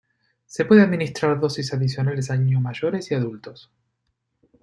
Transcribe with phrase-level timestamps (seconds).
[0.47, 3.69] Se pueden administrar dosis adicionales a niños mayores y adultos.